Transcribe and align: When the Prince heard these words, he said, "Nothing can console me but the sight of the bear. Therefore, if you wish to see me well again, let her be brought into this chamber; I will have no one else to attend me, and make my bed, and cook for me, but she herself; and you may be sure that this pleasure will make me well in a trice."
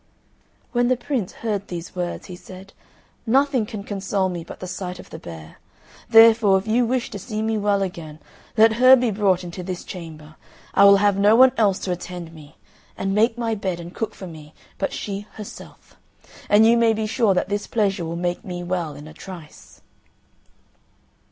When 0.71 0.87
the 0.87 0.97
Prince 0.97 1.31
heard 1.45 1.67
these 1.67 1.95
words, 1.95 2.25
he 2.25 2.35
said, 2.35 2.73
"Nothing 3.27 3.67
can 3.67 3.83
console 3.83 4.29
me 4.29 4.43
but 4.43 4.59
the 4.59 4.65
sight 4.65 4.97
of 4.97 5.11
the 5.11 5.19
bear. 5.19 5.59
Therefore, 6.09 6.57
if 6.57 6.65
you 6.65 6.87
wish 6.87 7.11
to 7.11 7.19
see 7.19 7.43
me 7.43 7.55
well 7.59 7.83
again, 7.83 8.17
let 8.57 8.73
her 8.81 8.95
be 8.95 9.11
brought 9.11 9.43
into 9.43 9.61
this 9.61 9.83
chamber; 9.83 10.37
I 10.73 10.85
will 10.85 10.97
have 10.97 11.19
no 11.19 11.35
one 11.35 11.51
else 11.55 11.77
to 11.81 11.91
attend 11.91 12.33
me, 12.33 12.57
and 12.97 13.13
make 13.13 13.37
my 13.37 13.53
bed, 13.53 13.79
and 13.79 13.93
cook 13.93 14.15
for 14.15 14.25
me, 14.25 14.55
but 14.79 14.91
she 14.91 15.27
herself; 15.33 15.97
and 16.49 16.65
you 16.65 16.77
may 16.77 16.93
be 16.93 17.05
sure 17.05 17.35
that 17.35 17.49
this 17.49 17.67
pleasure 17.67 18.03
will 18.03 18.15
make 18.15 18.43
me 18.43 18.63
well 18.63 18.95
in 18.95 19.07
a 19.07 19.13
trice." 19.13 19.81